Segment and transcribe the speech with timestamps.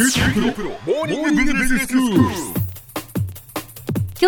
[0.00, 0.06] 今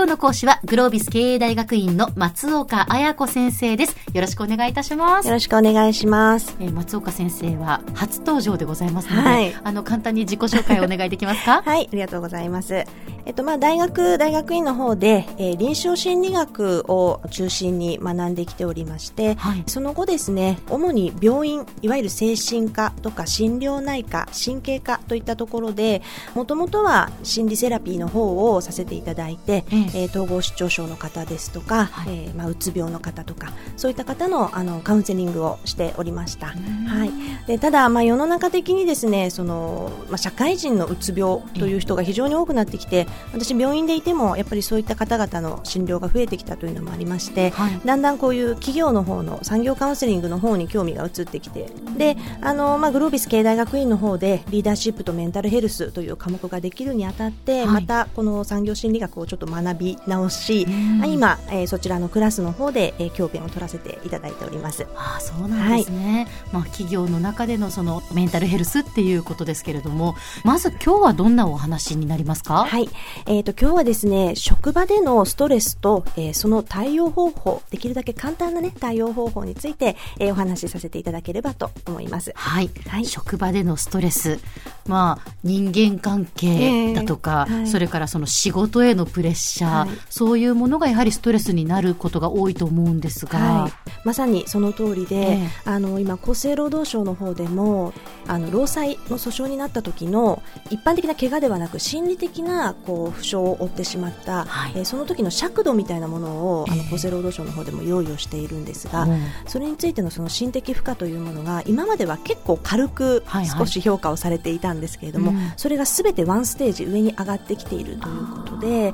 [0.02, 3.96] 日の講師はグロービス経営大学院の松岡彩子先生です。
[4.12, 5.28] よろしくお願いいたします。
[5.28, 6.56] よろしくお願いします。
[6.58, 11.62] えー松岡先生は初登場でございますので、はいあの簡単に自己紹介をお願いできますか？
[11.62, 12.84] はい、ありがとうございます。
[13.30, 26.02] えっと、まあ、大学、大学院の方で、えー臨床心理学を中心に学んできておりまして、はいその後ですね、主に病院、いわゆる精神科とか心療内科、神経科といったところで、
[26.34, 36.48] もともとは心理セラピーの方をさせていただいて、えええー統合失調症の方ですとか、はいえーまあ、うつ病の方とか、そういった方のあのカウンセリングをしておりました。
[36.48, 37.12] はい。
[37.46, 47.80] でただ、まあ、世の中的にですねその、まあ、社会人のうつ病という人が非常に多くなってきて私、病院でいてもやっぱりそういった方々の診療が増えてきたというのもありまして、はい。
[47.84, 57.66] だんだんこういう企業の方の産業カウンセリングの方に興味が移ってきてであの、まあ、グロービス経営大学院の方でリーダーシップとメンタルヘルスという科目ができるにあたって、はい。
[57.68, 60.70] またこの産業心理学をちょっと学び直し、う
[61.06, 61.10] ん。
[61.10, 64.86] 今、えーそちらのクラスの方で、えー教鞭を取らせていただいております。
[64.96, 70.14] ああそうなんですね、まあ、企業の中でのそのメンタルヘルスっていうことですけれども
[70.44, 72.64] まず今日はどんなお話になりますか？
[72.64, 72.88] はい。
[73.26, 82.32] えっ、と、今日はですね、職場でのストレスと、えーその対応方法、できるだけ簡単なね、対応方法について、えーお話しさせていただければと思います。
[82.34, 83.04] はい、はい。
[83.04, 84.38] 職場でのストレス、
[84.86, 87.66] まあ、人間関係だとか、ええはい。
[87.66, 89.90] それからその仕事へのプレッシャー、はい。
[90.08, 95.48] そういうものがやはりストレスになることが多いと思うんですが、はい、まさにその通りで、ええ。
[95.64, 97.92] あの今、厚生労働省の方でも
[98.26, 104.72] あの労災の訴訟になった時の一般的な怪我ではなく心理的なこう負傷を負ってしまった、はい。
[104.76, 106.28] えーその時の尺度みたいなもの
[106.60, 106.78] を、あえ。
[106.78, 109.20] えの厚生労働省の方でも用意をしているんですが、うん。
[109.46, 113.58] それについてのその心的負荷というものが今までは結構軽くはいはい。
[113.58, 115.52] 少し評価をされていたんですけれども、うん。
[115.56, 118.92] それがすべてワンステージ上に上がってきているということで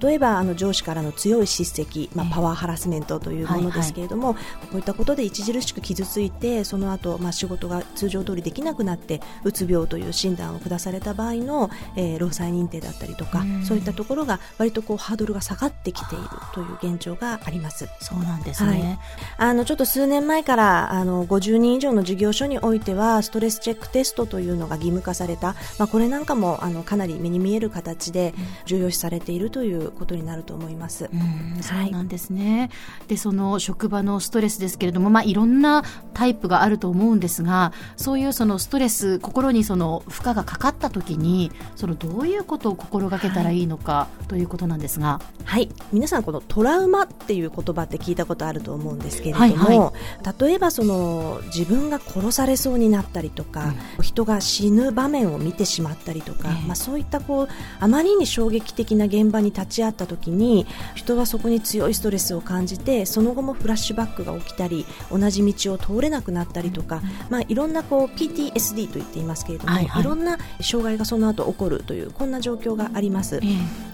[0.00, 2.34] 例えばあの上司からの強い叱責、まあええ。
[2.34, 16.24] パワーハラスメントというものですけれども、こういったことで著しく傷ついてその後、まあ仕事が通常通りできなくなってうつ病という診断を下された場合の、えー労災認定だったりとか、うんそういったところが割とこうハードルが下がってきている
[16.54, 17.88] という現状があります。
[18.00, 18.98] そうなんですね。
[19.38, 28.34] あのちょっと数年前からあの50人以上の事業所においてはストレスチェックテストというのが義務化された、まあ、これなんかもあのかなり目に見える形で
[28.66, 31.10] 重要視されているということになると思います。
[31.12, 32.70] うんそうなんですね。
[33.08, 35.82] で、その職場のストレスですけれども、まあ、いろんな
[36.12, 45.70] タイプがあると思うんですが、そういうそのストレス、心にその負荷がかかった時に、そのどういうことを心がけたらいいのかということなんですが、はい。
[45.92, 49.92] 皆さんこのトラウマっていう言葉って聞いたことあると思うんですけれども、はいは
[50.38, 56.66] 例えばその自分が殺されそうになったりとか、人が死ぬ場面を見てしまったりとか、ええ。
[56.66, 57.48] まあ、そういったこう
[57.80, 67.00] あまりに衝撃的な現場に立ち会った時に人はそこに強いストレスを感じてその後もフラッシュバックが起きたり同じ道を通れなくなったりとか、
[67.30, 70.02] まあ、いろんなこう PTSD と言っていますけれども、はいはい。
[70.02, 73.36] いろんな障害がその後起こるというこんな状況があります。
[73.36, 73.40] え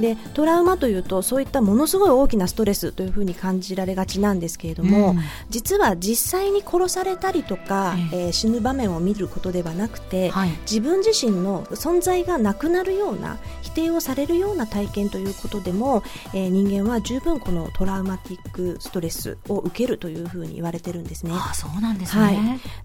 [0.00, 0.14] え。
[0.14, 5.18] でトラウマというとそういったものすごい大きなストレスというふうに感じられがちなんですけれども、うん。
[5.50, 8.26] 実は実際に殺されたりとか、え。
[8.26, 10.50] えー死ぬ場面を見ることではなくて、はい。
[10.62, 21.32] 自分自身の存在がなくなるような否定をされるような体験ということでも、えー人間は十分このトラウマティックストレスを受けるというふうに言われてるんですね。
[21.34, 22.22] あそうなんですね。
[22.22, 22.30] は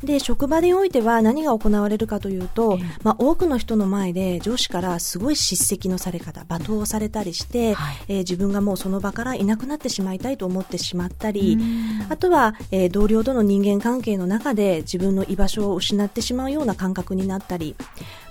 [0.03, 2.85] い、で職場においては何が行われるかというと、ええ。
[3.03, 7.95] まあ、多くの人の前で上司からすごい叱責のされ方罵倒をされたりして、はい。
[8.07, 12.11] えー自分がもうその場からいなくなってしまいたいと思ってしまったりうん。
[12.11, 17.75] あとは、えー同僚との人間関係の中で自分の居場所を失ってしまうような感覚になったり、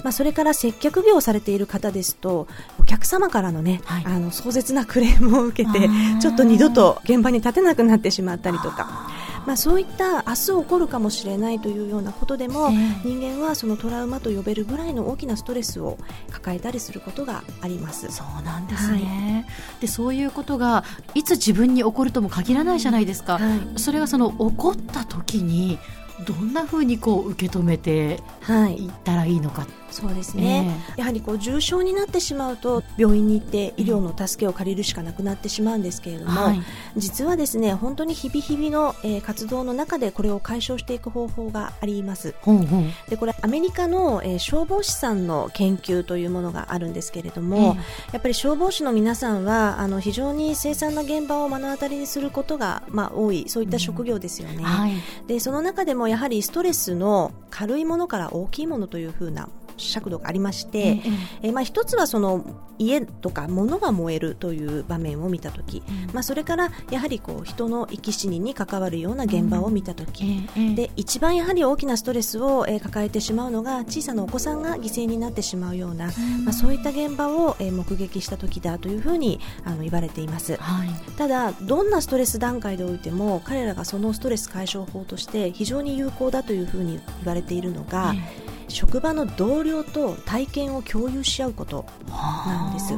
[0.06, 2.46] まあ、それから接客業をされている方ですと
[2.78, 4.04] お客様からの,、ねはい。
[4.06, 5.90] あの壮絶なクレームを受けて
[6.20, 9.10] ちょっと二度と現場に立てなくなってしまったりとか。
[9.46, 13.08] まあ、そういった明日起こるかもしれないというようなことでも、ええ。
[13.08, 15.98] 人間はそのトラウマと呼べるぐらいの大きなストレスを
[16.32, 18.10] 抱えたりすることがあります。
[18.10, 19.46] そうなんですね、
[19.80, 20.82] でそういうことが
[21.14, 23.78] いつ自分に起こるとも限らないじゃないですか、はい。
[23.78, 25.78] それがその起こった時に
[26.26, 28.86] どんなふうにこう受け止めてはい。
[28.86, 36.60] いったらいいのか、そうですね、やはりこう重症になってしまうと病院に行って医療の助けを借りるしかなくなってしまうんですけれども、はい。
[36.96, 42.34] 実はですね本当に日々日々の、えー活動の中でこれを解消していく方法があります。
[42.42, 43.10] ほうほう。
[43.10, 47.76] でこれアメリカの、えー消防士さんの研究というものがあるんですけれども、
[48.12, 54.62] やっぱり消防士の皆さんはあの非常に凄惨な現場を目の当たりにすることが、まあ、多いそういった職業ですよね。
[54.62, 54.92] はい。
[55.26, 61.00] でその中でもやはりストレスの軽いものから大きいものというふうな尺度がありまして、
[61.42, 62.44] えー、まあ、一つはその
[62.78, 65.82] 家とか物が燃えるという場面を見た時、
[66.12, 76.06] まあ、それからやはりこう人の生き死にに関わるような現場を見た時、で一番やはり大きなストレスを、えー、抱えてしまうのが小さなお子さんが犠牲になってしまうような、
[76.44, 88.14] まあ、そういった現場を、えー、目撃した時だというふうにあの言われています、はい、ただどんなストレス段階でおいても彼らがそのストレス解消法として非常に有効だというふうに言われているのが、
[88.68, 92.94] 職場の同僚と体験を共有し合うことなんです。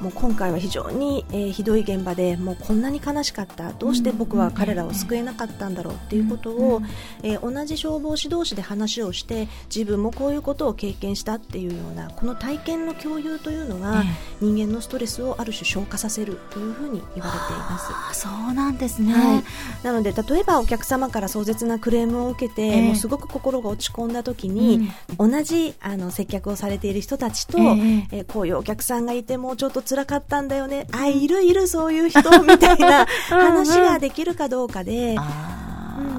[0.00, 3.72] もう今回は非常に、えー、ひどい現場でもうこんなに悲しかった。
[3.72, 6.82] どうして僕は彼らを救えなかったんだろうっていうことを、
[7.22, 14.04] えー、同じ消防士同士で話をして自分もこういうことを経験したっていうようなこの体験の共有というのが、
[14.40, 18.20] 人間のストレスをある種消化させるというふうに言われています。
[18.20, 19.42] そうなんですね、はい、
[19.82, 32.20] なので例えばお客様から壮絶なクレームを受けて、えー、もうすごく心が落ち込んだ時に、うん、同じあの接客をされている人たちと、えー、えー、こういうお客さんがいてもうちょっと辛かったんだよね、あ、いるいるそういう人？
[32.42, 35.18] みたいな話ができるかどうかで、うん、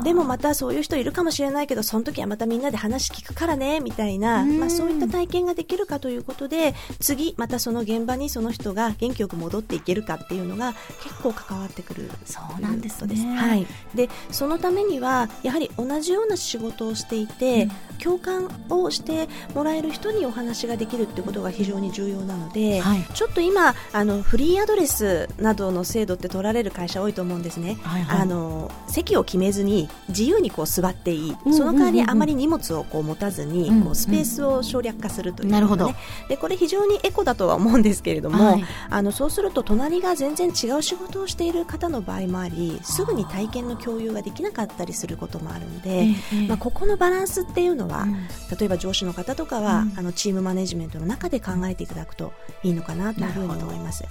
[0.03, 10.73] でもまたそういう人いるかもしれないけどその時はまたみんなで話聞くからねみたいな、まあ、そういった体験ができるかということで次またその現場にその人が元気よく戻っていけるかっていうのが
[11.03, 13.35] 結構関わってくるそうなんですね。
[13.35, 35.91] はい、でそのためにはやはり同じような仕事をしていて、うん、共感をしてもらえる人にお話ができるってことが非常に重要なので、はい、ちょっと今あのフリーアドレスなどの制度って取られる会社多いと思うんですね、はいはい、あの席を決めずに自由にこう座っていい、その代わりあまり荷物をこう持たずに、こうスペースを省略化するという、ね、なるほど。
[36.27, 46.07] でこれ非常にエコだとは思うんですけれども、はい、あのそうすると隣が全然違う仕事をしている方の場合もありすぐに体験の共有ができなかったりすることもあるので、
[46.47, 48.13] まあ、ここのバランスっていうのは、うん、
[48.57, 52.33] 例えば上司の方とかは、うん、あのチームマネジメントの中で考えていただくと
[52.63, 54.03] いいのかなというふうに思います。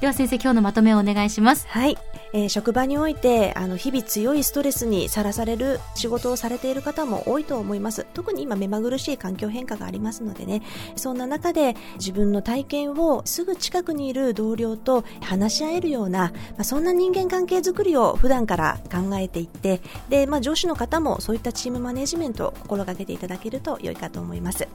[0.00, 1.66] では先生今日のまとめをお願いします。
[1.68, 1.96] はい、
[2.34, 8.06] えー、職場においてあの日々強いストレスにさらされる仕事をされている方も多いと思います。
[8.12, 10.60] 特に今目まぐるしい環境変化がありますのでね。
[10.96, 24.68] そんな中で自分の体験をすぐ近くにいる同僚と話し合えるような、まあ、そんな人間関係づくりを普段から考えていってで、まあ、上司の方もそういったチームマネジメントを心がけていただけると良いかと思います。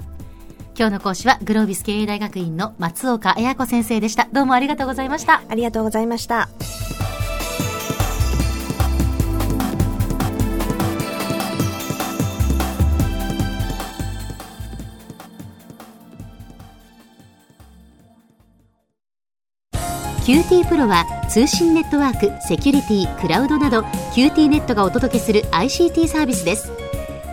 [0.82, 4.28] 今日の講師はグロービス経営大学院の松岡彩子先生でした。
[4.34, 5.44] どうもありがとうございました。
[5.48, 6.50] ありがとうございました。
[20.26, 23.82] QT プロは通信ネットワーク、セキュリティ、クラウドなど
[24.16, 26.81] QT ネットがお届けする ICT サービスです